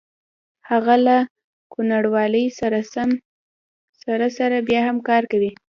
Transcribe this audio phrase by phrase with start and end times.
[0.69, 1.17] هغه له
[1.73, 2.45] کوڼوالي
[4.03, 5.51] سره سره بیا هم کار کوي